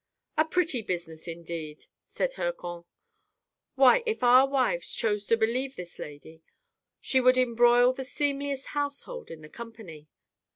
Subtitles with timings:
[0.39, 1.83] "A pretty business indeed!"
[2.17, 2.85] said Hircan."
[3.75, 6.41] Why, if our wives chose to believe this lady,
[6.99, 10.07] she would embroil the seemliest household in the company."